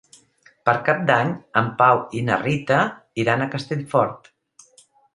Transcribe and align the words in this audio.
Per 0.69 0.73
Cap 0.87 1.03
d'Any 1.09 1.29
en 1.61 1.69
Pau 1.83 2.03
i 2.21 2.25
na 2.31 2.41
Rita 2.47 2.83
iran 3.27 3.45
a 3.45 3.51
Castellfort. 3.55 4.35